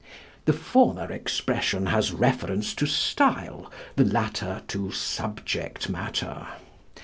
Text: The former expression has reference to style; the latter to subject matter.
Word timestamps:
The 0.45 0.53
former 0.53 1.11
expression 1.11 1.85
has 1.85 2.11
reference 2.11 2.73
to 2.73 2.87
style; 2.87 3.71
the 3.97 4.03
latter 4.03 4.63
to 4.69 4.89
subject 4.91 5.89
matter. 5.89 6.47